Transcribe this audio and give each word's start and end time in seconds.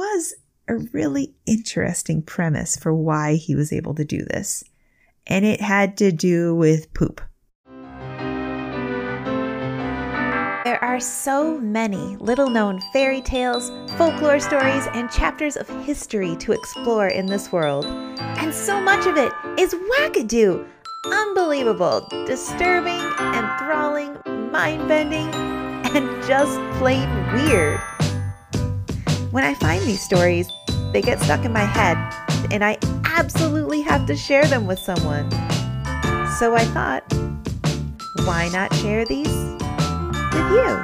was 0.00 0.34
a 0.66 0.76
really 0.94 1.34
interesting 1.44 2.22
premise 2.22 2.74
for 2.74 2.94
why 2.94 3.34
he 3.34 3.54
was 3.54 3.70
able 3.70 3.94
to 3.94 4.02
do 4.02 4.24
this, 4.24 4.64
and 5.26 5.44
it 5.44 5.60
had 5.60 5.98
to 5.98 6.10
do 6.10 6.54
with 6.54 6.94
poop. 6.94 7.20
There 10.64 10.82
are 10.82 11.00
so 11.00 11.58
many 11.58 12.16
little 12.16 12.48
known 12.48 12.80
fairy 12.94 13.20
tales, 13.20 13.70
folklore 13.98 14.40
stories, 14.40 14.86
and 14.94 15.10
chapters 15.10 15.58
of 15.58 15.68
history 15.84 16.34
to 16.36 16.52
explore 16.52 17.08
in 17.08 17.26
this 17.26 17.52
world. 17.52 17.84
And 17.84 18.54
so 18.54 18.80
much 18.80 19.06
of 19.06 19.18
it 19.18 19.32
is 19.58 19.74
wackadoo, 19.74 20.66
unbelievable, 21.12 22.08
disturbing, 22.26 23.02
enthralling, 23.34 24.16
mind 24.50 24.88
bending, 24.88 25.28
and 25.94 26.22
just 26.26 26.58
plain 26.78 27.06
weird. 27.34 27.78
When 29.30 29.44
I 29.44 29.54
find 29.54 29.80
these 29.82 30.02
stories, 30.02 30.50
they 30.92 31.00
get 31.00 31.20
stuck 31.20 31.44
in 31.44 31.52
my 31.52 31.62
head, 31.64 31.96
and 32.50 32.64
I 32.64 32.78
absolutely 33.04 33.80
have 33.82 34.04
to 34.06 34.16
share 34.16 34.44
them 34.46 34.66
with 34.66 34.80
someone. 34.80 35.30
So 36.40 36.56
I 36.56 36.64
thought, 36.74 37.04
why 38.26 38.48
not 38.52 38.74
share 38.74 39.04
these 39.04 39.28
with 39.28 40.50
you? 40.50 40.82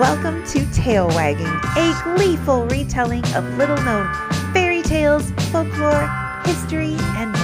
Welcome 0.00 0.42
to 0.46 0.68
Tale 0.72 1.06
Wagging, 1.10 1.46
a 1.46 2.00
gleeful 2.02 2.66
retelling 2.66 3.24
of 3.36 3.44
little 3.56 3.80
known 3.82 4.12
fairy 4.52 4.82
tales, 4.82 5.30
folklore, 5.52 6.08
history, 6.44 6.96
and 6.98 7.37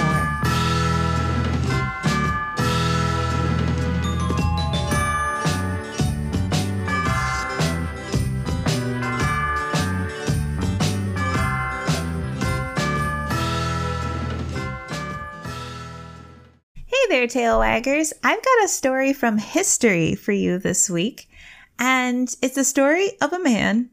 Hey 17.05 17.19
there, 17.19 17.27
tale 17.27 17.59
waggers. 17.59 18.13
I've 18.23 18.43
got 18.43 18.63
a 18.63 18.67
story 18.67 19.13
from 19.13 19.37
history 19.37 20.15
for 20.15 20.31
you 20.31 20.57
this 20.57 20.89
week. 20.89 21.29
And 21.77 22.35
it's 22.41 22.57
a 22.57 22.63
story 22.63 23.11
of 23.21 23.31
a 23.31 23.43
man 23.43 23.91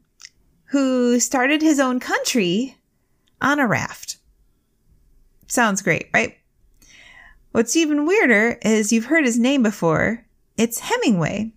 who 0.71 1.19
started 1.19 1.61
his 1.61 1.79
own 1.79 1.99
country 1.99 2.75
on 3.39 3.59
a 3.59 3.67
raft. 3.67 4.17
Sounds 5.45 5.83
great, 5.83 6.09
right? 6.11 6.39
What's 7.51 7.75
even 7.75 8.07
weirder 8.07 8.57
is 8.63 8.91
you've 8.91 9.05
heard 9.05 9.25
his 9.25 9.37
name 9.37 9.61
before. 9.61 10.25
It's 10.57 10.79
Hemingway, 10.79 11.53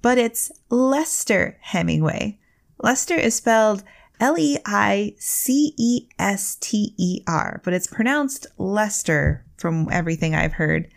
but 0.00 0.16
it's 0.16 0.50
Lester 0.70 1.58
Hemingway. 1.60 2.38
Lester 2.82 3.16
is 3.16 3.34
spelled 3.34 3.84
L 4.18 4.38
E 4.38 4.56
I 4.64 5.14
C 5.18 5.74
E 5.76 6.08
S 6.18 6.56
T 6.58 6.94
E 6.96 7.20
R, 7.26 7.60
but 7.64 7.74
it's 7.74 7.86
pronounced 7.86 8.46
Lester 8.56 9.43
from 9.56 9.88
everything 9.90 10.34
I've 10.34 10.54
heard. 10.54 10.88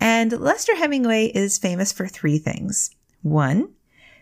And 0.00 0.32
Lester 0.32 0.76
Hemingway 0.76 1.26
is 1.26 1.58
famous 1.58 1.92
for 1.92 2.06
three 2.06 2.38
things. 2.38 2.90
One, 3.22 3.70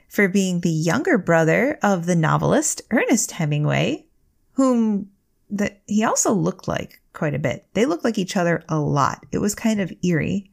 for 0.09 0.29
being 0.29 0.61
the 0.61 0.71
younger 0.71 1.19
brother 1.19 1.79
of 1.83 2.07
the 2.07 2.17
novelist 2.17 2.83
Ernest 2.91 3.33
Hemingway, 3.33 4.07
whom 4.53 5.11
that 5.51 5.83
he 5.87 6.05
also 6.05 6.33
looked 6.33 6.69
like 6.69 7.01
quite 7.13 7.35
a 7.35 7.39
bit. 7.39 7.67
They 7.75 7.87
looked 7.87 8.05
like 8.05 8.19
each 8.19 8.37
other 8.37 8.65
a 8.69 8.79
lot. 8.79 9.25
It 9.33 9.39
was 9.39 9.55
kind 9.55 9.81
of 9.81 9.93
eerie. 10.03 10.51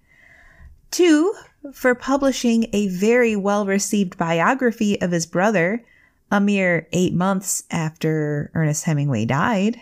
Two, 0.91 1.33
for 1.73 1.95
publishing 1.95 2.67
a 2.73 2.87
very 2.87 3.35
well 3.35 3.65
received 3.65 4.17
biography 4.17 4.99
of 5.01 5.11
his 5.11 5.25
brother 5.25 5.83
a 6.31 6.39
mere 6.39 6.87
eight 6.91 7.13
months 7.13 7.63
after 7.71 8.51
Ernest 8.53 8.85
Hemingway 8.85 9.25
died. 9.25 9.79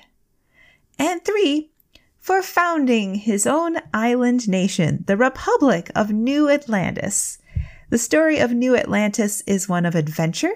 And 0.98 1.24
three, 1.24 1.72
for 2.30 2.44
founding 2.44 3.16
his 3.16 3.48
own 3.48 3.76
island 3.92 4.48
nation, 4.48 5.04
the 5.08 5.18
Republic 5.18 5.90
of 5.96 6.12
New 6.12 6.48
Atlantis. 6.48 7.40
The 7.90 7.98
story 7.98 8.38
of 8.38 8.52
New 8.52 8.76
Atlantis 8.76 9.42
is 9.48 9.68
one 9.68 9.84
of 9.84 9.96
adventure 9.96 10.54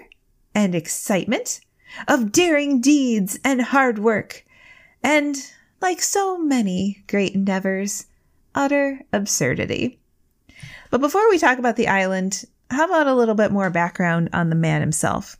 and 0.53 0.75
excitement, 0.75 1.61
of 2.07 2.31
daring 2.31 2.79
deeds 2.79 3.39
and 3.43 3.59
hard 3.59 3.97
work, 3.97 4.45
and, 5.01 5.35
like 5.81 5.99
so 5.99 6.37
many 6.37 7.03
great 7.07 7.33
endeavors, 7.33 8.05
utter 8.53 9.01
absurdity. 9.11 9.99
But 10.91 11.01
before 11.01 11.27
we 11.31 11.39
talk 11.39 11.57
about 11.57 11.75
the 11.75 11.87
island, 11.87 12.45
how 12.69 12.85
about 12.85 13.07
a 13.07 13.15
little 13.15 13.33
bit 13.33 13.51
more 13.51 13.71
background 13.71 14.29
on 14.31 14.51
the 14.51 14.55
man 14.55 14.81
himself? 14.81 15.35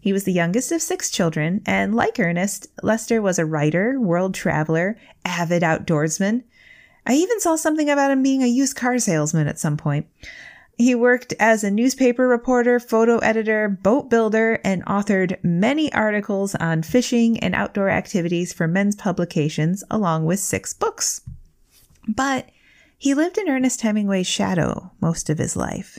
He 0.00 0.12
was 0.12 0.24
the 0.24 0.32
youngest 0.32 0.70
of 0.72 0.80
six 0.80 1.10
children, 1.10 1.62
and 1.66 1.94
like 1.94 2.20
Ernest, 2.20 2.68
Lester 2.82 3.20
was 3.20 3.38
a 3.38 3.44
writer, 3.44 4.00
world 4.00 4.34
traveler, 4.34 4.96
avid 5.24 5.62
outdoorsman. 5.62 6.44
I 7.06 7.14
even 7.14 7.40
saw 7.40 7.56
something 7.56 7.90
about 7.90 8.10
him 8.10 8.22
being 8.22 8.42
a 8.42 8.46
used 8.46 8.76
car 8.76 8.98
salesman 8.98 9.48
at 9.48 9.58
some 9.58 9.76
point. 9.76 10.06
He 10.76 10.94
worked 10.94 11.34
as 11.40 11.64
a 11.64 11.70
newspaper 11.72 12.28
reporter, 12.28 12.78
photo 12.78 13.18
editor, 13.18 13.68
boat 13.68 14.08
builder, 14.08 14.60
and 14.62 14.84
authored 14.84 15.42
many 15.42 15.92
articles 15.92 16.54
on 16.54 16.84
fishing 16.84 17.40
and 17.40 17.52
outdoor 17.52 17.88
activities 17.88 18.52
for 18.52 18.68
men's 18.68 18.94
publications, 18.94 19.82
along 19.90 20.26
with 20.26 20.38
six 20.38 20.72
books. 20.72 21.22
But 22.06 22.50
he 22.96 23.14
lived 23.14 23.38
in 23.38 23.48
Ernest 23.48 23.80
Hemingway's 23.80 24.28
shadow 24.28 24.92
most 25.00 25.28
of 25.28 25.38
his 25.38 25.56
life. 25.56 25.98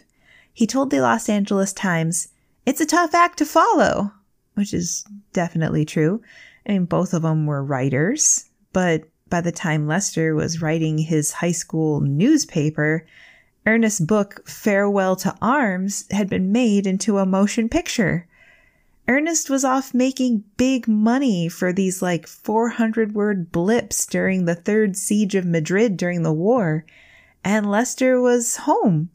He 0.53 0.65
told 0.65 0.91
the 0.91 1.01
Los 1.01 1.27
Angeles 1.27 1.73
Times, 1.73 2.29
it's 2.65 2.81
a 2.81 2.85
tough 2.85 3.13
act 3.13 3.37
to 3.39 3.45
follow, 3.45 4.11
which 4.55 4.73
is 4.73 5.05
definitely 5.33 5.85
true. 5.85 6.21
I 6.67 6.73
mean, 6.73 6.85
both 6.85 7.13
of 7.13 7.23
them 7.23 7.45
were 7.45 7.63
writers, 7.63 8.49
but 8.73 9.03
by 9.29 9.41
the 9.41 9.51
time 9.51 9.87
Lester 9.87 10.35
was 10.35 10.61
writing 10.61 10.97
his 10.97 11.31
high 11.31 11.51
school 11.51 12.01
newspaper, 12.01 13.05
Ernest's 13.65 13.99
book, 13.99 14.47
Farewell 14.47 15.15
to 15.17 15.35
Arms, 15.41 16.05
had 16.11 16.29
been 16.29 16.51
made 16.51 16.87
into 16.87 17.17
a 17.17 17.25
motion 17.25 17.69
picture. 17.69 18.27
Ernest 19.07 19.49
was 19.49 19.65
off 19.65 19.93
making 19.93 20.43
big 20.57 20.87
money 20.87 21.49
for 21.49 21.73
these 21.73 22.01
like 22.01 22.27
400 22.27 23.13
word 23.13 23.51
blips 23.51 24.05
during 24.05 24.45
the 24.45 24.55
third 24.55 24.95
siege 24.95 25.35
of 25.35 25.45
Madrid 25.45 25.97
during 25.97 26.23
the 26.23 26.33
war, 26.33 26.85
and 27.43 27.69
Lester 27.69 28.21
was 28.21 28.57
home 28.57 29.09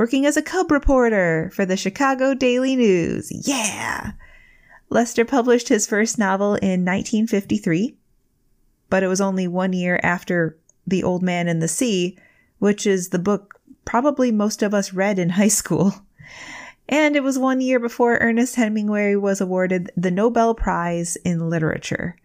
working 0.00 0.24
as 0.24 0.38
a 0.38 0.42
cub 0.42 0.70
reporter 0.70 1.50
for 1.52 1.66
the 1.66 1.76
Chicago 1.76 2.32
Daily 2.32 2.74
News. 2.74 3.30
Yeah! 3.46 4.12
Lester 4.88 5.26
published 5.26 5.68
his 5.68 5.86
first 5.86 6.16
novel 6.16 6.54
in 6.54 6.86
1953, 6.86 7.98
but 8.88 9.02
it 9.02 9.08
was 9.08 9.20
only 9.20 9.46
one 9.46 9.74
year 9.74 10.00
after 10.02 10.56
The 10.86 11.02
Old 11.02 11.22
Man 11.22 11.48
and 11.48 11.60
the 11.60 11.68
Sea, 11.68 12.16
which 12.60 12.86
is 12.86 13.10
the 13.10 13.18
book 13.18 13.60
probably 13.84 14.32
most 14.32 14.62
of 14.62 14.72
us 14.72 14.94
read 14.94 15.18
in 15.18 15.28
high 15.40 15.48
school. 15.48 15.92
And 16.88 17.14
it 17.14 17.22
was 17.22 17.38
one 17.38 17.60
year 17.60 17.78
before 17.78 18.16
Ernest 18.22 18.56
Hemingway 18.56 19.16
was 19.16 19.42
awarded 19.42 19.92
the 19.98 20.10
Nobel 20.10 20.54
Prize 20.54 21.16
in 21.26 21.50
Literature. 21.50 22.16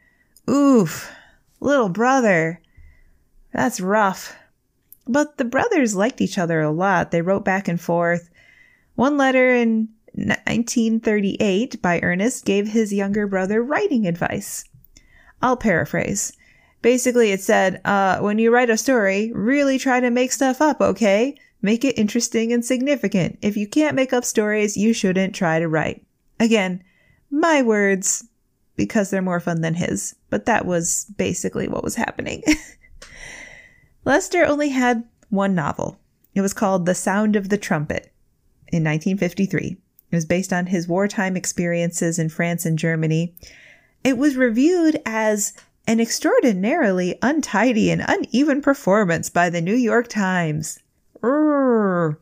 Oof, 0.50 1.12
little 1.60 1.90
brother. 1.90 2.62
That's 3.52 3.82
rough. 3.82 4.34
But 5.08 5.38
the 5.38 5.46
brothers 5.46 5.96
liked 5.96 6.22
each 6.22 6.38
other 6.38 6.62
a 6.62 6.72
lot. 6.72 7.12
They 7.12 7.22
wrote 7.22 7.46
back 7.46 7.68
and 7.68 7.80
forth. 7.80 8.30
One 8.96 9.18
letter 9.18 9.54
in 9.54 9.90
1938 10.14 11.82
by 11.82 12.00
Ernest 12.02 12.46
gave 12.46 12.70
his 12.70 12.94
younger 12.94 13.28
brother 13.28 13.62
writing 13.62 14.08
advice. 14.08 14.66
I'll 15.42 15.58
paraphrase. 15.58 16.34
Basically, 16.82 17.32
it 17.32 17.42
said, 17.42 17.82
uh, 17.84 18.20
when 18.20 18.40
you 18.40 18.54
write 18.54 18.70
a 18.70 18.78
story, 18.78 19.32
really 19.34 19.78
try 19.78 20.00
to 20.00 20.10
make 20.10 20.32
stuff 20.32 20.62
up, 20.62 20.82
okay? 20.82 21.36
Make 21.62 21.84
it 21.84 21.98
interesting 21.98 22.54
and 22.54 22.64
significant. 22.64 23.40
If 23.42 23.58
you 23.58 23.68
can't 23.68 23.96
make 23.96 24.14
up 24.14 24.24
stories, 24.24 24.78
you 24.78 24.94
shouldn't 24.94 25.36
try 25.36 25.60
to 25.60 25.68
write. 25.68 26.06
Again, 26.40 26.84
my 27.32 27.62
words, 27.62 28.24
because 28.76 29.10
they're 29.10 29.22
more 29.22 29.40
fun 29.40 29.62
than 29.62 29.74
his, 29.74 30.16
but 30.30 30.46
that 30.46 30.66
was 30.66 31.06
basically 31.18 31.68
what 31.68 31.84
was 31.84 31.96
happening. 31.96 32.44
Lester 34.06 34.46
only 34.46 34.70
had 34.70 35.04
one 35.30 35.56
novel. 35.56 36.00
It 36.36 36.42
was 36.42 36.54
called 36.54 36.86
The 36.86 36.96
Sound 36.96 37.36
of 37.36 37.50
the 37.50 37.58
Trumpet 37.58 38.12
in 38.68 38.84
1953. 38.84 39.78
It 40.12 40.16
was 40.16 40.26
based 40.26 40.54
on 40.54 40.68
his 40.68 40.88
wartime 40.88 41.36
experiences 41.36 42.20
in 42.20 42.30
France 42.30 42.66
and 42.66 42.78
Germany. 42.78 43.36
It 44.04 44.18
was 44.18 44.38
reviewed 44.38 45.02
as 45.06 45.54
an 45.88 46.00
extraordinarily 46.00 47.18
untidy 47.22 47.90
and 47.90 48.04
uneven 48.08 48.62
performance 48.62 49.30
by 49.30 49.50
the 49.50 49.62
New 49.62 49.76
York 49.76 50.08
Times. 50.08 50.80
Urgh. 51.22 52.18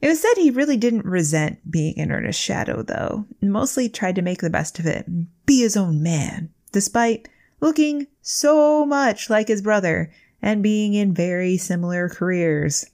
It 0.00 0.08
was 0.08 0.22
said 0.22 0.34
he 0.36 0.50
really 0.50 0.76
didn't 0.76 1.04
resent 1.04 1.68
being 1.68 1.96
in 1.96 2.12
Ernest's 2.12 2.40
shadow, 2.40 2.82
though, 2.82 3.26
and 3.40 3.52
mostly 3.52 3.88
tried 3.88 4.14
to 4.14 4.22
make 4.22 4.40
the 4.40 4.50
best 4.50 4.78
of 4.78 4.86
it 4.86 5.08
and 5.08 5.26
be 5.44 5.60
his 5.60 5.76
own 5.76 6.02
man, 6.02 6.50
despite 6.70 7.28
looking 7.60 8.06
so 8.22 8.86
much 8.86 9.28
like 9.28 9.48
his 9.48 9.62
brother 9.62 10.12
and 10.40 10.62
being 10.62 10.94
in 10.94 11.12
very 11.12 11.56
similar 11.56 12.08
careers. 12.08 12.86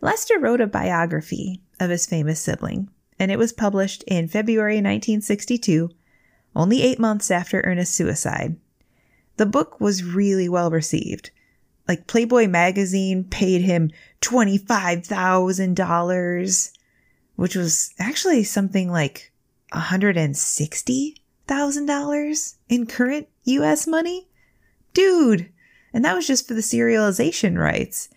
Lester 0.00 0.38
wrote 0.38 0.60
a 0.60 0.66
biography 0.66 1.60
of 1.78 1.90
his 1.90 2.06
famous 2.06 2.40
sibling, 2.40 2.88
and 3.18 3.30
it 3.30 3.38
was 3.38 3.52
published 3.52 4.02
in 4.06 4.26
February 4.26 4.76
1962, 4.76 5.90
only 6.56 6.82
eight 6.82 6.98
months 6.98 7.30
after 7.30 7.60
Ernest's 7.60 7.94
suicide. 7.94 8.56
The 9.36 9.46
book 9.46 9.80
was 9.80 10.04
really 10.04 10.48
well 10.48 10.70
received. 10.70 11.30
Like 11.88 12.06
Playboy 12.06 12.46
magazine 12.48 13.24
paid 13.24 13.62
him 13.62 13.90
$25,000, 14.20 16.72
which 17.36 17.56
was 17.56 17.94
actually 17.98 18.44
something 18.44 18.90
like 18.90 19.32
$160,000 19.72 22.54
in 22.68 22.86
current 22.86 23.28
US 23.44 23.86
money. 23.86 24.28
Dude, 24.94 25.48
and 25.92 26.04
that 26.04 26.14
was 26.14 26.26
just 26.26 26.48
for 26.48 26.54
the 26.54 26.60
serialization 26.60 27.58
rights. 27.58 28.08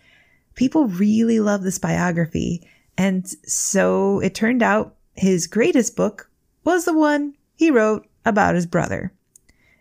People 0.54 0.86
really 0.86 1.40
love 1.40 1.62
this 1.62 1.78
biography. 1.78 2.66
And 2.96 3.28
so 3.46 4.20
it 4.20 4.34
turned 4.34 4.62
out 4.62 4.96
his 5.14 5.46
greatest 5.46 5.96
book 5.96 6.30
was 6.64 6.84
the 6.84 6.96
one 6.96 7.34
he 7.54 7.70
wrote 7.70 8.06
about 8.24 8.54
his 8.54 8.66
brother. 8.66 9.12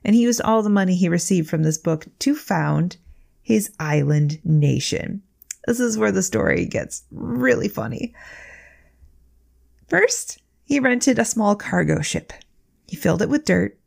And 0.04 0.16
he 0.16 0.22
used 0.22 0.42
all 0.42 0.62
the 0.62 0.70
money 0.70 0.96
he 0.96 1.10
received 1.10 1.50
from 1.50 1.64
this 1.64 1.78
book 1.78 2.06
to 2.20 2.36
found 2.36 2.98
his 3.42 3.72
island 3.80 4.40
nation. 4.44 5.22
This 5.66 5.80
is 5.80 5.98
where 5.98 6.12
the 6.12 6.22
story 6.22 6.66
gets 6.66 7.04
really 7.12 7.68
funny. 7.68 8.14
First, 9.88 10.40
he 10.66 10.80
rented 10.80 11.20
a 11.20 11.26
small 11.26 11.56
cargo 11.56 12.02
ship. 12.02 12.34
He 12.88 12.96
filled 12.96 13.22
it 13.22 13.30
with 13.30 13.46
dirt, 13.46 13.78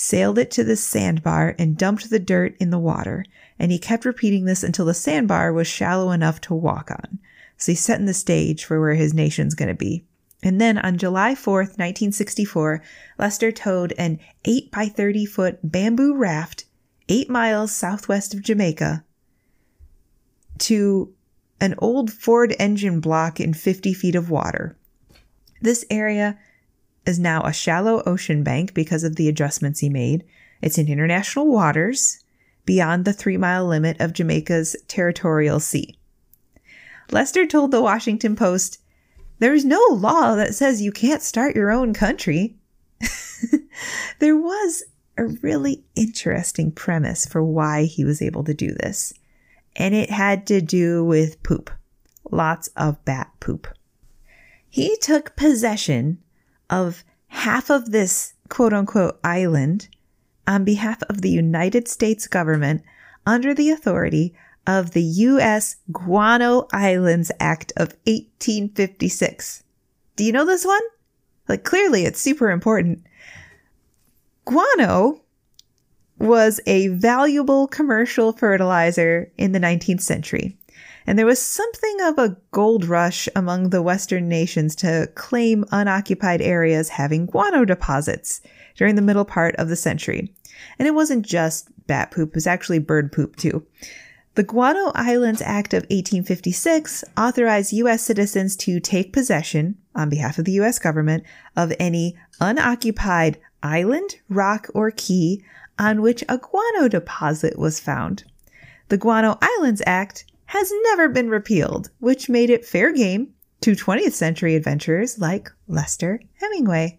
sailed 0.00 0.38
it 0.38 0.50
to 0.52 0.64
the 0.64 0.76
sandbar, 0.76 1.54
and 1.58 1.76
dumped 1.76 2.08
the 2.08 2.18
dirt 2.18 2.56
in 2.58 2.70
the 2.70 2.78
water. 2.78 3.24
And 3.58 3.70
he 3.70 3.78
kept 3.78 4.04
repeating 4.04 4.46
this 4.46 4.64
until 4.64 4.86
the 4.86 4.94
sandbar 4.94 5.52
was 5.52 5.66
shallow 5.66 6.10
enough 6.10 6.40
to 6.42 6.54
walk 6.54 6.90
on. 6.90 7.18
So 7.56 7.72
he's 7.72 7.80
setting 7.80 8.06
the 8.06 8.14
stage 8.14 8.64
for 8.64 8.80
where 8.80 8.94
his 8.94 9.12
nation's 9.12 9.54
going 9.54 9.68
to 9.68 9.74
be. 9.74 10.04
And 10.42 10.58
then 10.58 10.78
on 10.78 10.96
July 10.96 11.34
4th, 11.34 11.76
1964, 11.76 12.82
Lester 13.18 13.52
towed 13.52 13.92
an 13.98 14.18
8 14.46 14.70
by 14.70 14.86
30 14.86 15.26
foot 15.26 15.58
bamboo 15.62 16.16
raft 16.16 16.64
8 17.10 17.28
miles 17.28 17.74
southwest 17.74 18.32
of 18.32 18.42
Jamaica 18.42 19.04
to 20.60 21.12
an 21.60 21.74
old 21.76 22.10
Ford 22.10 22.56
engine 22.58 23.00
block 23.00 23.38
in 23.38 23.52
50 23.52 23.92
feet 23.92 24.14
of 24.14 24.30
water. 24.30 24.78
This 25.60 25.84
area 25.90 26.38
is 27.06 27.18
now 27.18 27.42
a 27.42 27.52
shallow 27.52 28.02
ocean 28.06 28.42
bank 28.42 28.74
because 28.74 29.04
of 29.04 29.16
the 29.16 29.28
adjustments 29.28 29.80
he 29.80 29.88
made. 29.88 30.24
It's 30.62 30.78
in 30.78 30.88
international 30.88 31.46
waters 31.46 32.22
beyond 32.64 33.04
the 33.04 33.12
three 33.12 33.36
mile 33.36 33.66
limit 33.66 34.00
of 34.00 34.12
Jamaica's 34.12 34.76
territorial 34.86 35.60
sea. 35.60 35.96
Lester 37.10 37.46
told 37.46 37.70
the 37.70 37.82
Washington 37.82 38.36
Post, 38.36 38.78
There's 39.38 39.64
no 39.64 39.80
law 39.90 40.36
that 40.36 40.54
says 40.54 40.82
you 40.82 40.92
can't 40.92 41.22
start 41.22 41.56
your 41.56 41.70
own 41.70 41.92
country. 41.92 42.56
there 44.18 44.36
was 44.36 44.84
a 45.16 45.26
really 45.26 45.82
interesting 45.96 46.70
premise 46.70 47.26
for 47.26 47.42
why 47.42 47.84
he 47.84 48.04
was 48.04 48.22
able 48.22 48.44
to 48.44 48.54
do 48.54 48.72
this, 48.74 49.12
and 49.76 49.94
it 49.94 50.10
had 50.10 50.46
to 50.46 50.60
do 50.60 51.04
with 51.04 51.42
poop. 51.42 51.70
Lots 52.30 52.68
of 52.76 53.04
bat 53.04 53.30
poop. 53.40 53.66
He 54.68 54.96
took 54.98 55.34
possession 55.34 56.18
of 56.70 57.04
half 57.26 57.70
of 57.70 57.90
this 57.90 58.34
quote 58.48 58.72
unquote 58.72 59.18
island 59.22 59.88
on 60.46 60.64
behalf 60.64 61.02
of 61.08 61.20
the 61.20 61.30
United 61.30 61.88
States 61.88 62.26
government 62.26 62.82
under 63.26 63.52
the 63.52 63.70
authority 63.70 64.34
of 64.66 64.92
the 64.92 65.02
U.S. 65.02 65.76
Guano 65.92 66.68
Islands 66.72 67.30
Act 67.40 67.72
of 67.76 67.88
1856. 68.06 69.64
Do 70.16 70.24
you 70.24 70.32
know 70.32 70.44
this 70.44 70.64
one? 70.64 70.82
Like, 71.48 71.64
clearly 71.64 72.04
it's 72.04 72.20
super 72.20 72.50
important. 72.50 73.04
Guano 74.44 75.20
was 76.18 76.60
a 76.66 76.88
valuable 76.88 77.66
commercial 77.66 78.32
fertilizer 78.32 79.32
in 79.38 79.52
the 79.52 79.58
19th 79.58 80.02
century. 80.02 80.58
And 81.10 81.18
there 81.18 81.26
was 81.26 81.42
something 81.42 82.00
of 82.02 82.18
a 82.20 82.36
gold 82.52 82.84
rush 82.84 83.28
among 83.34 83.70
the 83.70 83.82
Western 83.82 84.28
nations 84.28 84.76
to 84.76 85.10
claim 85.16 85.64
unoccupied 85.72 86.40
areas 86.40 86.88
having 86.88 87.26
guano 87.26 87.64
deposits 87.64 88.40
during 88.76 88.94
the 88.94 89.02
middle 89.02 89.24
part 89.24 89.56
of 89.56 89.68
the 89.68 89.74
century. 89.74 90.32
And 90.78 90.86
it 90.86 90.94
wasn't 90.94 91.26
just 91.26 91.68
bat 91.88 92.12
poop, 92.12 92.28
it 92.28 92.34
was 92.36 92.46
actually 92.46 92.78
bird 92.78 93.10
poop 93.10 93.34
too. 93.34 93.66
The 94.36 94.44
Guano 94.44 94.92
Islands 94.94 95.42
Act 95.42 95.74
of 95.74 95.82
1856 95.90 97.02
authorized 97.18 97.72
U.S. 97.72 98.04
citizens 98.04 98.54
to 98.58 98.78
take 98.78 99.12
possession, 99.12 99.78
on 99.96 100.10
behalf 100.10 100.38
of 100.38 100.44
the 100.44 100.52
U.S. 100.52 100.78
government, 100.78 101.24
of 101.56 101.72
any 101.80 102.16
unoccupied 102.40 103.36
island, 103.64 104.20
rock, 104.28 104.68
or 104.74 104.92
key 104.92 105.42
on 105.76 106.02
which 106.02 106.22
a 106.28 106.38
guano 106.38 106.86
deposit 106.86 107.58
was 107.58 107.80
found. 107.80 108.22
The 108.90 108.96
Guano 108.96 109.38
Islands 109.42 109.82
Act 109.88 110.24
has 110.50 110.72
never 110.82 111.08
been 111.08 111.30
repealed, 111.30 111.90
which 112.00 112.28
made 112.28 112.50
it 112.50 112.64
fair 112.64 112.92
game 112.92 113.32
to 113.60 113.70
20th 113.70 114.14
century 114.14 114.56
adventurers 114.56 115.16
like 115.16 115.48
Lester 115.68 116.20
Hemingway. 116.40 116.98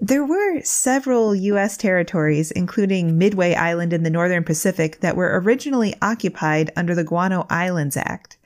There 0.00 0.24
were 0.24 0.60
several 0.62 1.36
U.S. 1.36 1.76
territories, 1.76 2.50
including 2.50 3.16
Midway 3.16 3.54
Island 3.54 3.92
in 3.92 4.02
the 4.02 4.10
Northern 4.10 4.42
Pacific, 4.42 4.98
that 5.02 5.14
were 5.14 5.38
originally 5.40 5.94
occupied 6.02 6.72
under 6.74 6.96
the 6.96 7.04
Guano 7.04 7.46
Islands 7.48 7.96
Act. 7.96 8.38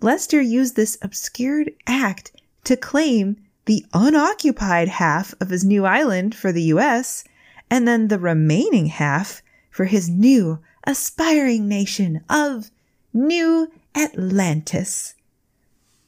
Lester 0.00 0.40
used 0.40 0.74
this 0.74 0.96
obscured 1.02 1.70
act 1.86 2.32
to 2.64 2.78
claim 2.78 3.36
the 3.66 3.84
unoccupied 3.92 4.88
half 4.88 5.34
of 5.38 5.50
his 5.50 5.66
new 5.66 5.84
island 5.84 6.34
for 6.34 6.50
the 6.50 6.62
U.S., 6.62 7.24
and 7.68 7.86
then 7.86 8.08
the 8.08 8.18
remaining 8.18 8.86
half 8.86 9.42
for 9.70 9.84
his 9.84 10.08
new, 10.08 10.60
aspiring 10.86 11.68
nation 11.68 12.24
of 12.30 12.70
New 13.12 13.70
Atlantis. 13.94 15.14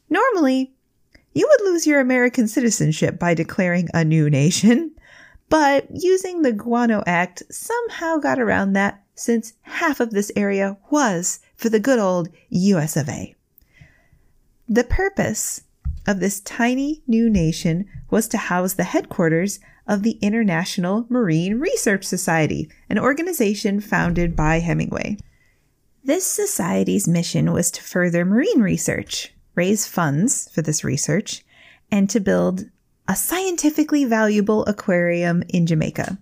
Normally, 0.08 0.72
you 1.34 1.48
would 1.48 1.70
lose 1.70 1.86
your 1.86 2.00
American 2.00 2.46
citizenship 2.46 3.18
by 3.18 3.34
declaring 3.34 3.88
a 3.92 4.04
new 4.04 4.28
nation, 4.30 4.92
but 5.48 5.86
using 5.90 6.42
the 6.42 6.52
Guano 6.52 7.02
Act 7.06 7.42
somehow 7.50 8.18
got 8.18 8.38
around 8.38 8.74
that 8.74 9.02
since 9.14 9.54
half 9.62 10.00
of 10.00 10.10
this 10.10 10.32
area 10.36 10.76
was 10.90 11.40
for 11.56 11.68
the 11.68 11.80
good 11.80 11.98
old 11.98 12.28
US 12.50 12.96
of 12.96 13.08
A. 13.08 13.34
The 14.68 14.84
purpose 14.84 15.62
of 16.06 16.20
this 16.20 16.40
tiny 16.40 17.02
new 17.06 17.28
nation 17.28 17.86
was 18.10 18.28
to 18.28 18.38
house 18.38 18.74
the 18.74 18.84
headquarters 18.84 19.60
of 19.86 20.02
the 20.02 20.18
International 20.22 21.06
Marine 21.08 21.58
Research 21.58 22.04
Society, 22.04 22.70
an 22.88 22.98
organization 22.98 23.80
founded 23.80 24.34
by 24.34 24.60
Hemingway. 24.60 25.18
This 26.04 26.26
society's 26.26 27.06
mission 27.06 27.52
was 27.52 27.70
to 27.70 27.82
further 27.82 28.24
marine 28.24 28.60
research, 28.60 29.32
raise 29.54 29.86
funds 29.86 30.48
for 30.52 30.60
this 30.60 30.82
research, 30.82 31.44
and 31.92 32.10
to 32.10 32.18
build 32.18 32.64
a 33.06 33.14
scientifically 33.14 34.04
valuable 34.04 34.64
aquarium 34.64 35.44
in 35.48 35.64
Jamaica. 35.64 36.18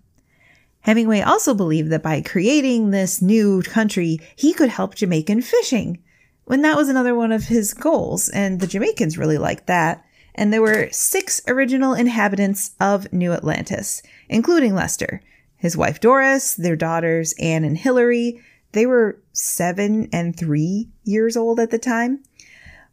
Hemingway 0.80 1.22
also 1.22 1.54
believed 1.54 1.90
that 1.90 2.02
by 2.02 2.20
creating 2.20 2.90
this 2.90 3.22
new 3.22 3.62
country, 3.62 4.18
he 4.36 4.52
could 4.52 4.68
help 4.68 4.96
Jamaican 4.96 5.40
fishing, 5.40 6.02
when 6.44 6.60
that 6.60 6.76
was 6.76 6.90
another 6.90 7.14
one 7.14 7.32
of 7.32 7.44
his 7.44 7.72
goals, 7.72 8.28
and 8.28 8.60
the 8.60 8.66
Jamaicans 8.66 9.16
really 9.16 9.38
liked 9.38 9.66
that. 9.66 10.04
And 10.34 10.52
there 10.52 10.62
were 10.62 10.88
six 10.90 11.40
original 11.48 11.94
inhabitants 11.94 12.72
of 12.80 13.10
New 13.14 13.32
Atlantis, 13.32 14.02
including 14.28 14.74
Lester, 14.74 15.22
his 15.56 15.76
wife 15.76 16.00
Doris, 16.00 16.54
their 16.54 16.76
daughters 16.76 17.34
Anne 17.38 17.64
and 17.64 17.78
Hilary. 17.78 18.42
They 18.72 18.86
were 18.86 19.20
seven 19.32 20.08
and 20.12 20.36
three 20.36 20.88
years 21.04 21.36
old 21.36 21.60
at 21.60 21.70
the 21.70 21.78
time. 21.78 22.22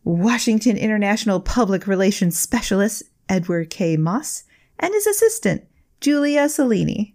Washington 0.04 0.78
International 0.78 1.40
Public 1.40 1.86
Relations 1.86 2.40
Specialist 2.40 3.04
Edward 3.30 3.70
K. 3.70 3.98
Moss, 3.98 4.44
and 4.80 4.94
his 4.94 5.08
assistant, 5.08 5.66
Julia 6.02 6.48
Cellini. 6.48 7.14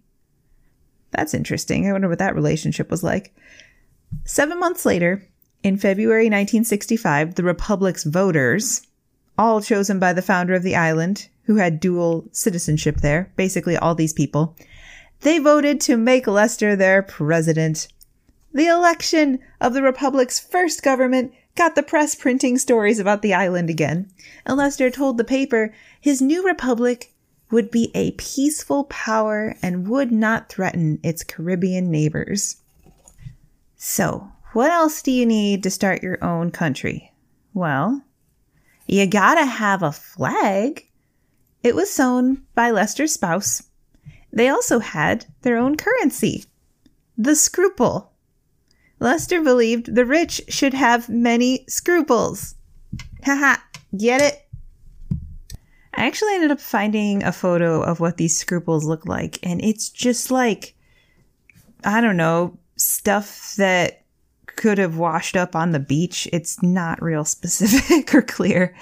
That's 1.10 1.34
interesting. 1.34 1.86
I 1.86 1.92
wonder 1.92 2.08
what 2.08 2.18
that 2.18 2.34
relationship 2.34 2.90
was 2.90 3.02
like. 3.02 3.34
Seven 4.24 4.58
months 4.58 4.84
later, 4.84 5.26
in 5.62 5.76
February 5.76 6.24
1965, 6.24 7.34
the 7.34 7.42
Republic's 7.42 8.04
voters, 8.04 8.86
all 9.38 9.60
chosen 9.60 9.98
by 9.98 10.12
the 10.12 10.22
founder 10.22 10.54
of 10.54 10.62
the 10.62 10.76
island, 10.76 11.28
who 11.44 11.56
had 11.56 11.80
dual 11.80 12.28
citizenship 12.32 12.96
there, 12.96 13.32
basically 13.36 13.76
all 13.76 13.94
these 13.94 14.12
people, 14.12 14.56
they 15.20 15.38
voted 15.38 15.80
to 15.82 15.96
make 15.96 16.26
Lester 16.26 16.74
their 16.74 17.02
president. 17.02 17.88
The 18.54 18.66
election 18.66 19.38
of 19.60 19.72
the 19.72 19.82
Republic's 19.82 20.38
first 20.38 20.82
government 20.82 21.32
got 21.54 21.74
the 21.74 21.82
press 21.82 22.14
printing 22.14 22.58
stories 22.58 22.98
about 22.98 23.22
the 23.22 23.34
island 23.34 23.70
again, 23.70 24.10
and 24.46 24.56
Lester 24.56 24.90
told 24.90 25.16
the 25.16 25.24
paper 25.24 25.72
his 26.00 26.20
new 26.22 26.44
republic 26.46 27.12
would 27.50 27.70
be 27.70 27.90
a 27.94 28.12
peaceful 28.12 28.84
power 28.84 29.54
and 29.62 29.88
would 29.88 30.10
not 30.10 30.48
threaten 30.48 30.98
its 31.02 31.22
Caribbean 31.22 31.90
neighbors. 31.90 32.56
So, 33.76 34.32
what 34.52 34.70
else 34.70 35.02
do 35.02 35.10
you 35.10 35.26
need 35.26 35.62
to 35.62 35.70
start 35.70 36.02
your 36.02 36.22
own 36.22 36.50
country? 36.50 37.12
Well, 37.54 38.02
You 38.86 39.06
gotta 39.06 39.46
have 39.46 39.82
a 39.82 39.92
flag. 39.92 40.86
It 41.62 41.74
was 41.74 41.90
sewn 41.90 42.42
by 42.54 42.70
Lester's 42.70 43.12
spouse. 43.14 43.62
They 44.32 44.48
also 44.48 44.78
had 44.80 45.26
their 45.42 45.56
own 45.56 45.76
currency, 45.76 46.44
the 47.16 47.36
scruple. 47.36 48.11
Lester 49.02 49.42
believed 49.42 49.92
the 49.92 50.06
rich 50.06 50.40
should 50.48 50.74
have 50.74 51.08
many 51.08 51.64
scruples. 51.68 52.54
Haha, 53.24 53.56
get 53.96 54.22
it? 54.22 54.48
I 55.92 56.06
actually 56.06 56.36
ended 56.36 56.52
up 56.52 56.60
finding 56.60 57.24
a 57.24 57.32
photo 57.32 57.82
of 57.82 57.98
what 57.98 58.16
these 58.16 58.38
scruples 58.38 58.84
look 58.84 59.04
like, 59.04 59.40
and 59.42 59.62
it's 59.62 59.88
just 59.90 60.30
like, 60.30 60.74
I 61.84 62.00
don't 62.00 62.16
know, 62.16 62.56
stuff 62.76 63.54
that 63.56 64.04
could 64.46 64.78
have 64.78 64.96
washed 64.96 65.36
up 65.36 65.56
on 65.56 65.72
the 65.72 65.80
beach. 65.80 66.28
It's 66.32 66.62
not 66.62 67.02
real 67.02 67.24
specific 67.26 68.14
or 68.14 68.22
clear. 68.22 68.72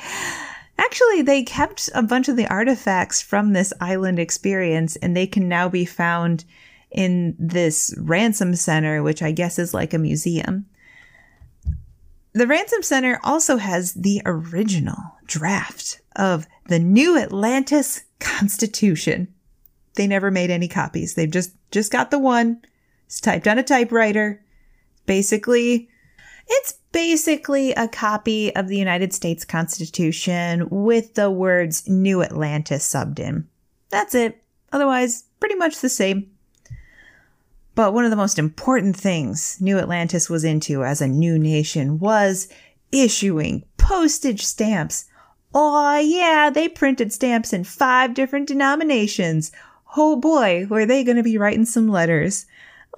Actually, 0.76 1.22
they 1.22 1.42
kept 1.42 1.88
a 1.94 2.02
bunch 2.02 2.28
of 2.28 2.36
the 2.36 2.46
artifacts 2.48 3.22
from 3.22 3.54
this 3.54 3.72
island 3.80 4.18
experience, 4.18 4.96
and 4.96 5.16
they 5.16 5.26
can 5.26 5.48
now 5.48 5.70
be 5.70 5.86
found 5.86 6.44
in 6.90 7.36
this 7.38 7.94
ransom 7.98 8.54
center, 8.54 9.02
which 9.02 9.22
I 9.22 9.32
guess 9.32 9.58
is 9.58 9.74
like 9.74 9.94
a 9.94 9.98
museum. 9.98 10.66
The 12.32 12.46
Ransom 12.46 12.82
Center 12.82 13.18
also 13.24 13.56
has 13.56 13.94
the 13.94 14.22
original 14.24 14.98
draft 15.26 16.00
of 16.14 16.46
the 16.66 16.78
New 16.78 17.18
Atlantis 17.18 18.04
Constitution. 18.20 19.28
They 19.96 20.06
never 20.06 20.30
made 20.30 20.50
any 20.50 20.68
copies. 20.68 21.14
They've 21.14 21.30
just 21.30 21.52
just 21.72 21.90
got 21.90 22.10
the 22.10 22.18
one. 22.18 22.62
It's 23.06 23.20
typed 23.20 23.48
on 23.48 23.58
a 23.58 23.64
typewriter. 23.64 24.44
Basically, 25.06 25.88
it's 26.46 26.74
basically 26.92 27.72
a 27.72 27.88
copy 27.88 28.54
of 28.54 28.68
the 28.68 28.78
United 28.78 29.12
States 29.12 29.44
Constitution 29.44 30.68
with 30.70 31.14
the 31.14 31.30
words 31.30 31.88
New 31.88 32.22
Atlantis 32.22 32.86
subbed 32.86 33.18
in. 33.18 33.48
That's 33.88 34.14
it. 34.14 34.42
Otherwise, 34.72 35.24
pretty 35.40 35.56
much 35.56 35.80
the 35.80 35.88
same. 35.88 36.30
But 37.80 37.94
one 37.94 38.04
of 38.04 38.10
the 38.10 38.16
most 38.16 38.38
important 38.38 38.94
things 38.94 39.56
New 39.58 39.78
Atlantis 39.78 40.28
was 40.28 40.44
into 40.44 40.84
as 40.84 41.00
a 41.00 41.08
new 41.08 41.38
nation 41.38 41.98
was 41.98 42.46
issuing 42.92 43.64
postage 43.78 44.44
stamps. 44.44 45.06
Oh, 45.54 45.96
yeah, 45.96 46.50
they 46.50 46.68
printed 46.68 47.10
stamps 47.10 47.54
in 47.54 47.64
five 47.64 48.12
different 48.12 48.48
denominations. 48.48 49.50
Oh 49.96 50.16
boy, 50.16 50.66
were 50.68 50.84
they 50.84 51.02
going 51.02 51.16
to 51.16 51.22
be 51.22 51.38
writing 51.38 51.64
some 51.64 51.88
letters. 51.88 52.44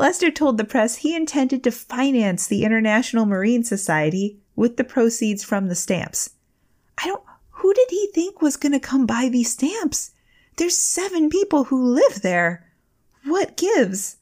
Lester 0.01 0.33
told 0.33 0.59
the 0.59 0.65
press 0.65 0.97
he 0.97 1.15
intended 1.15 1.62
to 1.62 1.71
finance 1.71 2.49
the 2.49 2.65
International 2.65 3.25
Marine 3.25 3.62
Society 3.62 4.41
with 4.57 4.79
the 4.79 4.83
proceeds 4.83 5.45
from 5.45 5.69
the 5.69 5.77
stamps. 5.77 6.31
I 6.99 7.07
don't, 7.07 7.23
who 7.51 7.73
did 7.73 7.87
he 7.91 8.11
think 8.12 8.43
was 8.43 8.57
going 8.57 8.73
to 8.73 8.81
come 8.81 9.07
buy 9.07 9.29
these 9.31 9.53
stamps? 9.53 10.11
There's 10.57 10.77
seven 10.77 11.31
people 11.31 11.62
who 11.62 11.81
live 11.81 12.23
there. 12.23 12.67
What 13.23 13.57
gives? 13.57 14.17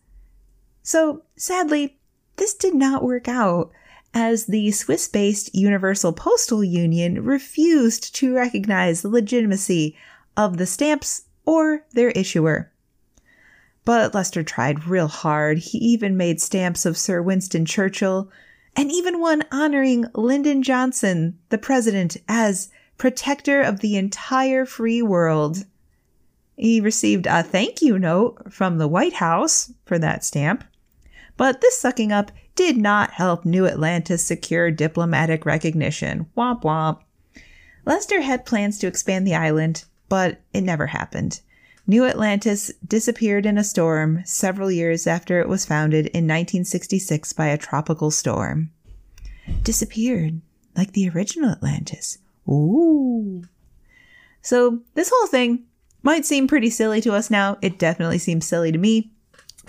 So, 0.83 1.23
sadly, 1.37 1.99
this 2.37 2.55
did 2.55 2.75
not 2.75 3.03
work 3.03 3.29
out 3.29 3.71
as 4.13 4.47
the 4.47 4.71
Swiss 4.73 5.09
based 5.09 5.55
Universal 5.55 6.15
Postal 6.15 6.65
Union 6.65 7.25
refused 7.25 8.15
to 8.17 8.35
recognize 8.35 9.03
the 9.03 9.09
legitimacy 9.09 9.97
of 10.37 10.57
the 10.57 10.67
stamps 10.67 11.25
or 11.45 11.85
their 11.93 12.11
issuer. 12.11 12.73
But 13.85 14.15
Lester 14.15 14.43
tried 14.43 14.87
real 14.87 15.09
hard. 15.09 15.59
He 15.59 15.79
even 15.79 16.17
made 16.17 16.41
stamps 16.41 16.85
of 16.85 16.99
Sir 16.99 17.23
Winston 17.23 17.65
Churchill 17.65 18.31
and 18.77 18.91
even 18.91 19.21
one 19.21 19.45
honoring 19.51 20.07
Lyndon 20.15 20.63
Johnson, 20.63 21.39
the 21.49 21.59
president, 21.59 22.17
as 22.29 22.69
protector 22.99 23.63
of 23.63 23.81
the 23.81 23.97
entire 23.97 24.65
free 24.65 25.03
world. 25.03 25.65
He 26.57 26.81
received 26.81 27.27
a 27.27 27.43
thank 27.43 27.81
you 27.81 27.99
note 27.99 28.53
from 28.53 28.79
the 28.79 28.89
White 28.89 29.15
House 29.15 29.73
for 29.87 29.99
that 29.99 30.25
stamp. 30.25 30.65
But 31.41 31.63
this 31.63 31.79
sucking 31.79 32.13
up 32.13 32.33
did 32.55 32.77
not 32.77 33.13
help 33.13 33.47
New 33.47 33.67
Atlantis 33.67 34.23
secure 34.23 34.71
diplomatic 34.71 35.47
recognition. 35.47 36.27
Womp 36.37 36.65
womp. 36.65 36.99
Lester 37.87 38.21
had 38.21 38.45
plans 38.45 38.79
to 38.79 38.87
expand 38.87 39.27
the 39.27 39.35
island, 39.35 39.87
but 40.11 40.43
it 40.53 40.61
never 40.61 40.89
happened. 40.89 41.41
New 41.87 42.05
Atlantis 42.05 42.71
disappeared 42.87 43.47
in 43.47 43.57
a 43.57 43.65
storm 43.65 44.21
several 44.27 44.71
years 44.71 45.07
after 45.07 45.41
it 45.41 45.49
was 45.49 45.65
founded 45.65 46.09
in 46.09 46.29
1966 46.29 47.33
by 47.33 47.47
a 47.47 47.57
tropical 47.57 48.11
storm. 48.11 48.71
Disappeared, 49.63 50.43
like 50.77 50.93
the 50.93 51.09
original 51.09 51.53
Atlantis. 51.53 52.19
Ooh. 52.51 53.45
So, 54.43 54.81
this 54.93 55.11
whole 55.11 55.29
thing 55.29 55.65
might 56.03 56.27
seem 56.27 56.47
pretty 56.47 56.69
silly 56.69 57.01
to 57.01 57.15
us 57.15 57.31
now. 57.31 57.57
It 57.63 57.79
definitely 57.79 58.19
seems 58.19 58.47
silly 58.47 58.73
to 58.73 58.79
me. 58.79 59.11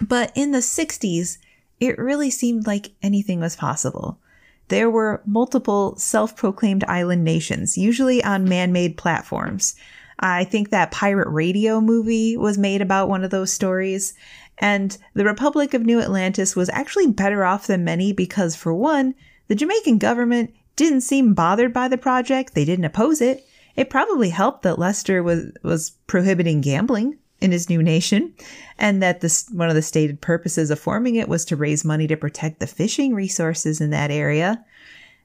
But 0.01 0.33
in 0.35 0.51
the 0.51 0.59
60s, 0.59 1.37
it 1.81 1.97
really 1.97 2.29
seemed 2.29 2.67
like 2.67 2.91
anything 3.01 3.41
was 3.41 3.55
possible. 3.55 4.19
There 4.67 4.89
were 4.89 5.21
multiple 5.25 5.97
self 5.97 6.37
proclaimed 6.37 6.85
island 6.85 7.25
nations, 7.25 7.77
usually 7.77 8.23
on 8.23 8.47
man 8.47 8.71
made 8.71 8.95
platforms. 8.95 9.75
I 10.19 10.43
think 10.43 10.69
that 10.69 10.91
pirate 10.91 11.27
radio 11.29 11.81
movie 11.81 12.37
was 12.37 12.57
made 12.57 12.81
about 12.81 13.09
one 13.09 13.23
of 13.23 13.31
those 13.31 13.51
stories. 13.51 14.13
And 14.59 14.95
the 15.15 15.25
Republic 15.25 15.73
of 15.73 15.81
New 15.81 15.99
Atlantis 15.99 16.55
was 16.55 16.69
actually 16.69 17.07
better 17.07 17.43
off 17.43 17.65
than 17.65 17.83
many 17.83 18.13
because, 18.13 18.55
for 18.55 18.73
one, 18.73 19.15
the 19.47 19.55
Jamaican 19.55 19.97
government 19.97 20.53
didn't 20.75 21.01
seem 21.01 21.33
bothered 21.33 21.73
by 21.73 21.87
the 21.87 21.97
project. 21.97 22.53
They 22.53 22.63
didn't 22.63 22.85
oppose 22.85 23.19
it. 23.19 23.43
It 23.75 23.89
probably 23.89 24.29
helped 24.29 24.61
that 24.61 24.77
Lester 24.77 25.23
was, 25.23 25.51
was 25.63 25.91
prohibiting 26.05 26.61
gambling 26.61 27.17
in 27.41 27.51
his 27.51 27.69
new 27.69 27.81
nation, 27.83 28.33
and 28.77 29.01
that 29.01 29.21
this 29.21 29.49
one 29.51 29.69
of 29.69 29.75
the 29.75 29.81
stated 29.81 30.21
purposes 30.21 30.71
of 30.71 30.79
forming 30.79 31.15
it 31.15 31.27
was 31.27 31.43
to 31.45 31.55
raise 31.55 31.83
money 31.83 32.07
to 32.07 32.15
protect 32.15 32.59
the 32.59 32.67
fishing 32.67 33.13
resources 33.13 33.81
in 33.81 33.89
that 33.89 34.11
area. 34.11 34.63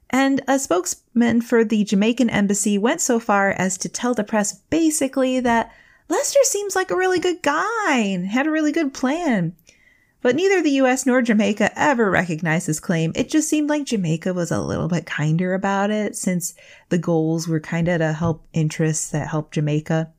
And 0.09 0.41
a 0.47 0.57
spokesman 0.57 1.41
for 1.41 1.63
the 1.63 1.83
Jamaican 1.83 2.29
embassy 2.29 2.77
went 2.77 3.01
so 3.01 3.19
far 3.19 3.51
as 3.51 3.77
to 3.79 3.89
tell 3.89 4.13
the 4.13 4.23
press 4.23 4.53
basically 4.69 5.39
that 5.41 5.71
Lester 6.09 6.39
seems 6.43 6.75
like 6.75 6.91
a 6.91 6.95
really 6.95 7.19
good 7.19 7.41
guy 7.41 7.97
and 7.97 8.25
had 8.27 8.47
a 8.47 8.51
really 8.51 8.71
good 8.71 8.93
plan. 8.93 9.55
But 10.21 10.35
neither 10.35 10.61
the 10.61 10.81
US 10.81 11.05
nor 11.05 11.21
Jamaica 11.21 11.77
ever 11.79 12.09
recognized 12.09 12.67
his 12.67 12.79
claim. 12.79 13.11
It 13.15 13.29
just 13.29 13.49
seemed 13.49 13.69
like 13.69 13.85
Jamaica 13.85 14.33
was 14.33 14.51
a 14.51 14.61
little 14.61 14.87
bit 14.87 15.05
kinder 15.05 15.53
about 15.53 15.91
it 15.91 16.15
since 16.15 16.55
the 16.89 16.97
goals 16.97 17.47
were 17.47 17.59
kind 17.59 17.87
of 17.87 17.99
to 17.99 18.13
help 18.13 18.45
interests 18.53 19.11
that 19.11 19.27
help 19.27 19.51
Jamaica. 19.51 20.11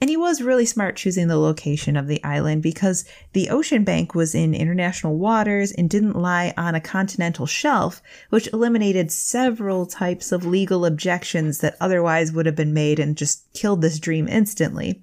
And 0.00 0.08
he 0.08 0.16
was 0.16 0.40
really 0.40 0.64
smart 0.64 0.96
choosing 0.96 1.28
the 1.28 1.36
location 1.36 1.94
of 1.94 2.06
the 2.06 2.24
island 2.24 2.62
because 2.62 3.04
the 3.34 3.50
ocean 3.50 3.84
bank 3.84 4.14
was 4.14 4.34
in 4.34 4.54
international 4.54 5.18
waters 5.18 5.72
and 5.72 5.90
didn't 5.90 6.16
lie 6.16 6.54
on 6.56 6.74
a 6.74 6.80
continental 6.80 7.44
shelf, 7.44 8.02
which 8.30 8.50
eliminated 8.50 9.12
several 9.12 9.84
types 9.84 10.32
of 10.32 10.46
legal 10.46 10.86
objections 10.86 11.58
that 11.58 11.76
otherwise 11.80 12.32
would 12.32 12.46
have 12.46 12.56
been 12.56 12.72
made 12.72 12.98
and 12.98 13.18
just 13.18 13.52
killed 13.52 13.82
this 13.82 13.98
dream 13.98 14.26
instantly. 14.26 15.02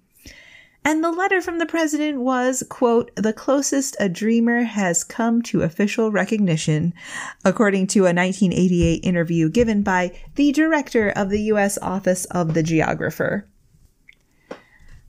And 0.84 1.04
the 1.04 1.12
letter 1.12 1.42
from 1.42 1.60
the 1.60 1.66
president 1.66 2.22
was, 2.22 2.64
quote, 2.70 3.12
the 3.16 3.34
closest 3.34 3.98
a 4.00 4.08
dreamer 4.08 4.64
has 4.64 5.04
come 5.04 5.42
to 5.44 5.62
official 5.62 6.12
recognition, 6.12 6.94
according 7.44 7.88
to 7.88 8.00
a 8.00 8.16
1988 8.16 9.04
interview 9.04 9.50
given 9.50 9.84
by 9.84 10.18
the 10.36 10.52
director 10.54 11.10
of 11.10 11.30
the 11.30 11.42
U.S. 11.42 11.78
Office 11.82 12.26
of 12.26 12.54
the 12.54 12.64
Geographer. 12.64 13.46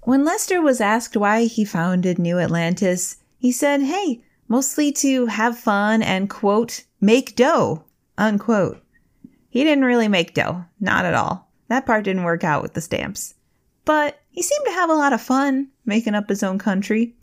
When 0.03 0.25
Lester 0.25 0.63
was 0.63 0.81
asked 0.81 1.17
why 1.17 1.45
he 1.45 1.65
founded 1.65 2.19
New 2.19 2.39
Atlantis, 2.39 3.17
he 3.39 3.53
said, 3.53 3.83
hey, 3.83 4.23
mostly 4.49 4.91
to 4.93 5.27
have 5.27 5.59
fun 5.59 6.03
and, 6.03 6.31
quote, 6.31 6.85
make 7.01 7.37
dough, 7.37 7.85
unquote. 8.17 8.83
He 9.51 9.65
didn't 9.65 9.85
really 9.85 10.09
make 10.09 10.35
dough, 10.35 10.65
not 10.81 11.05
at 11.05 11.15
all. 11.15 11.51
That 11.69 11.85
part 11.85 12.05
didn't 12.05 12.25
work 12.25 12.45
out 12.45 12.63
with 12.63 12.75
the 12.75 12.81
stamps. 12.81 13.35
But 13.85 14.21
he 14.31 14.43
seemed 14.43 14.67
to 14.67 14.73
have 14.73 14.91
a 14.91 14.95
lot 14.95 15.13
of 15.13 15.21
fun 15.21 15.69
making 15.85 16.15
up 16.15 16.29
his 16.29 16.43
own 16.43 16.59
country. 16.59 17.15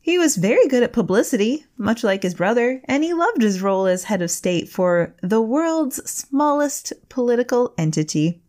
He 0.00 0.18
was 0.18 0.36
very 0.36 0.66
good 0.66 0.82
at 0.82 0.94
publicity, 0.94 1.66
much 1.76 2.02
like 2.02 2.22
his 2.22 2.34
brother, 2.34 2.80
and 2.86 3.04
he 3.04 3.12
loved 3.12 3.42
his 3.42 3.60
role 3.60 3.86
as 3.86 4.04
head 4.04 4.22
of 4.22 4.30
state 4.30 4.68
for 4.68 5.14
the 5.22 5.42
world's 5.42 5.96
smallest 6.10 6.92
political 7.10 7.74
entity. 7.76 8.39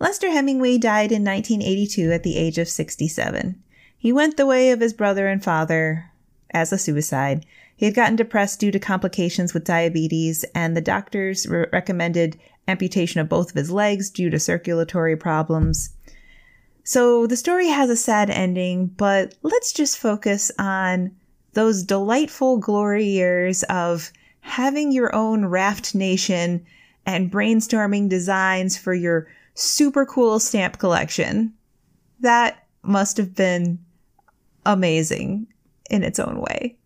Lester 0.00 0.30
Hemingway 0.30 0.78
died 0.78 1.10
in 1.10 1.24
1982 1.24 2.12
at 2.12 2.22
the 2.22 2.36
age 2.36 2.58
of 2.58 2.68
67. 2.68 3.60
He 3.96 4.12
went 4.12 4.36
the 4.36 4.46
way 4.46 4.70
of 4.70 4.80
his 4.80 4.92
brother 4.92 5.26
and 5.26 5.42
father 5.42 6.10
as 6.50 6.72
a 6.72 6.78
suicide. 6.78 7.44
He 7.76 7.84
had 7.84 7.94
gotten 7.94 8.16
depressed 8.16 8.60
due 8.60 8.70
to 8.70 8.78
complications 8.78 9.52
with 9.52 9.64
diabetes, 9.64 10.44
and 10.54 10.76
the 10.76 10.80
doctors 10.80 11.46
re- 11.46 11.66
recommended 11.72 12.38
amputation 12.68 13.20
of 13.20 13.28
both 13.28 13.50
of 13.50 13.56
his 13.56 13.70
legs 13.70 14.10
due 14.10 14.30
to 14.30 14.38
circulatory 14.38 15.16
problems. 15.16 15.90
So 16.84 17.26
the 17.26 17.36
story 17.36 17.68
has 17.68 17.90
a 17.90 17.96
sad 17.96 18.30
ending, 18.30 18.86
but 18.86 19.34
let's 19.42 19.72
just 19.72 19.98
focus 19.98 20.50
on 20.58 21.10
those 21.54 21.82
delightful 21.82 22.58
glory 22.58 23.04
years 23.04 23.62
of 23.64 24.12
having 24.40 24.92
your 24.92 25.14
own 25.14 25.44
raft 25.44 25.94
nation 25.94 26.64
and 27.04 27.30
brainstorming 27.30 28.08
designs 28.08 28.76
for 28.78 28.94
your 28.94 29.26
super 29.58 30.06
cool 30.06 30.38
stamp 30.38 30.78
collection. 30.78 31.52
That 32.20 32.66
must 32.82 33.16
have 33.16 33.34
been 33.34 33.78
amazing 34.64 35.46
in 35.90 36.02
its 36.02 36.18
own 36.18 36.40
way. 36.40 36.76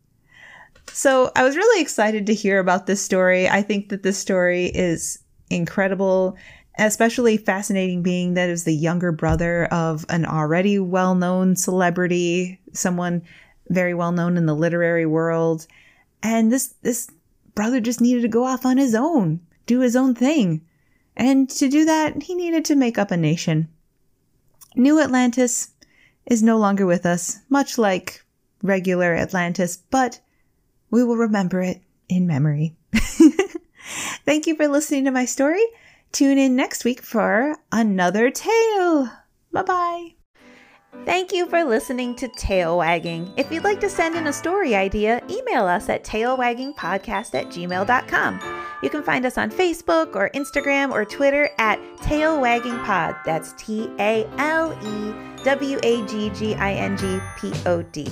So 0.93 1.31
I 1.37 1.43
was 1.43 1.57
really 1.57 1.83
excited 1.83 2.27
to 2.27 2.35
hear 2.35 2.59
about 2.59 2.87
this 2.87 3.03
story. 3.03 3.49
I 3.49 3.63
think 3.63 3.89
that 3.91 4.03
this 4.03 4.19
story 4.19 4.67
is 4.67 5.19
incredible, 5.51 6.37
especially 6.79 7.37
fascinating 7.37 8.03
being 8.03 8.35
that 8.35 8.49
it 8.49 8.53
was 8.53 8.65
the 8.65 8.75
younger 8.75 9.13
brother 9.13 9.67
of 9.67 10.05
an 10.09 10.25
already 10.25 10.79
well 10.79 11.15
known 11.15 11.57
celebrity, 11.57 12.61
someone 12.73 13.23
very 13.69 13.95
well 13.95 14.13
known 14.13 14.37
in 14.37 14.47
the 14.47 14.55
literary 14.55 15.07
world. 15.07 15.67
And 16.23 16.51
this, 16.51 16.75
this 16.83 17.09
brother 17.55 17.81
just 17.81 18.01
needed 18.01 18.23
to 18.23 18.29
go 18.29 18.45
off 18.45 18.65
on 18.65 18.79
his 18.79 18.95
own, 18.95 19.41
do 19.67 19.81
his 19.81 19.97
own 19.97 20.15
thing. 20.15 20.63
And 21.17 21.49
to 21.51 21.69
do 21.69 21.85
that, 21.85 22.23
he 22.23 22.35
needed 22.35 22.65
to 22.67 22.77
make 22.77 22.99
up 22.99 23.11
a 23.11 23.17
nation. 23.17 23.69
New 24.75 25.01
Atlantis 25.01 25.73
is 26.27 26.43
no 26.43 26.57
longer 26.57 26.87
with 26.87 27.05
us, 27.05 27.39
much 27.49 27.79
like 27.79 28.25
regular 28.63 29.15
Atlantis, 29.15 29.79
but 29.91 30.21
we 30.91 31.05
will 31.05 31.17
remember 31.17 31.61
it 31.61 31.83
in 32.09 32.27
memory. 32.27 32.77
Thank 34.25 34.47
you 34.47 34.57
for 34.57 34.69
listening 34.69 35.05
to 35.05 35.11
my 35.11 35.25
story. 35.25 35.65
Tune 36.13 36.39
in 36.39 36.55
next 36.55 36.85
week 36.85 37.03
for 37.03 37.57
another 37.71 38.31
tale. 38.31 39.11
Bye 39.51 39.63
bye. 39.63 40.22
Thank 41.05 41.33
you 41.33 41.47
for 41.47 41.65
listening 41.65 42.15
to 42.17 42.29
Tale 42.29 42.79
Wagging. 42.79 43.33
If 43.37 43.51
you'd 43.51 43.65
like 43.65 43.81
to 43.81 43.89
send 43.89 44.15
in 44.15 44.29
a 44.29 44.33
story 44.33 44.77
idea, 44.77 45.21
email 45.29 45.67
us 45.67 45.89
at 45.89 46.05
talewaggingpodcast 46.05 47.35
at 47.35 47.47
gmail.com. 47.47 48.41
You 48.83 48.91
can 48.91 49.03
find 49.03 49.27
us 49.27 49.39
on 49.39 49.51
Facebook 49.51 50.15
or 50.15 50.31
Instagram 50.31 50.93
or 50.93 51.05
Twitter 51.05 51.49
at 51.59 51.81
Tale 52.03 52.41
Wagging 52.41 52.79
Pod. 52.81 53.17
That's 53.25 53.53
T 53.55 53.91
A 53.99 54.29
L 54.39 54.79
E 54.85 55.43
W 55.45 55.81
A 55.83 56.07
G 56.07 56.31
G 56.31 56.55
I 56.55 56.73
N 56.75 56.97
G 56.97 57.19
P 57.37 57.53
O 57.67 57.83
D. 57.83 58.09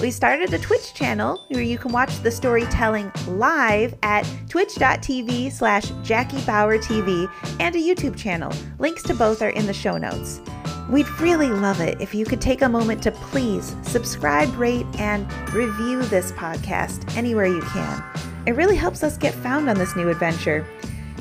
We 0.00 0.10
started 0.10 0.52
a 0.52 0.58
Twitch 0.58 0.92
channel 0.94 1.46
where 1.48 1.62
you 1.62 1.78
can 1.78 1.90
watch 1.90 2.20
the 2.20 2.30
storytelling 2.30 3.10
live 3.28 3.94
at 4.02 4.28
twitch.tv 4.48 5.52
slash 5.52 5.90
Jackie 6.02 6.44
Bauer 6.44 6.76
TV 6.76 7.30
and 7.60 7.74
a 7.74 7.78
YouTube 7.78 8.16
channel. 8.16 8.52
Links 8.78 9.02
to 9.04 9.14
both 9.14 9.40
are 9.40 9.50
in 9.50 9.66
the 9.66 9.72
show 9.72 9.96
notes. 9.96 10.40
We'd 10.88 11.08
really 11.20 11.48
love 11.48 11.80
it 11.80 12.00
if 12.00 12.14
you 12.14 12.24
could 12.24 12.40
take 12.40 12.62
a 12.62 12.68
moment 12.68 13.02
to 13.02 13.10
please 13.10 13.74
subscribe, 13.82 14.54
rate, 14.56 14.86
and 14.98 15.30
review 15.52 16.02
this 16.02 16.30
podcast 16.32 17.16
anywhere 17.16 17.46
you 17.46 17.60
can. 17.62 18.04
It 18.46 18.54
really 18.54 18.76
helps 18.76 19.02
us 19.02 19.16
get 19.16 19.34
found 19.34 19.68
on 19.68 19.76
this 19.76 19.96
new 19.96 20.08
adventure. 20.08 20.64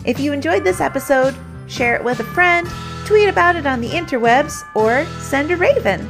If 0.05 0.19
you 0.19 0.33
enjoyed 0.33 0.63
this 0.63 0.81
episode, 0.81 1.35
share 1.67 1.95
it 1.95 2.03
with 2.03 2.19
a 2.19 2.23
friend, 2.23 2.67
tweet 3.05 3.27
about 3.27 3.55
it 3.55 3.65
on 3.65 3.81
the 3.81 3.89
interwebs, 3.89 4.63
or 4.75 5.05
send 5.19 5.49
a 5.49 5.57
raven. 5.57 6.07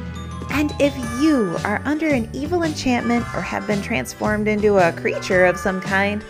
And 0.50 0.72
if 0.78 0.94
you 1.20 1.56
are 1.64 1.80
under 1.86 2.08
an 2.08 2.28
evil 2.34 2.62
enchantment 2.62 3.24
or 3.34 3.40
have 3.40 3.66
been 3.66 3.80
transformed 3.80 4.48
into 4.48 4.76
a 4.76 4.92
creature 4.92 5.46
of 5.46 5.58
some 5.58 5.80
kind, 5.80 6.22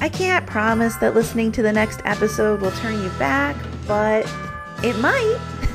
I 0.00 0.08
can't 0.08 0.46
promise 0.46 0.94
that 0.96 1.14
listening 1.14 1.50
to 1.52 1.62
the 1.62 1.72
next 1.72 2.00
episode 2.04 2.60
will 2.60 2.70
turn 2.72 3.02
you 3.02 3.10
back, 3.18 3.56
but 3.86 4.32
it 4.84 4.96
might. 4.98 5.38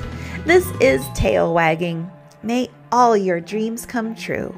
this 0.46 0.70
is 0.82 1.08
Tale 1.16 1.54
Wagging. 1.54 2.12
May 2.42 2.70
all 2.92 3.16
your 3.16 3.40
dreams 3.40 3.86
come 3.86 4.14
true. 4.14 4.58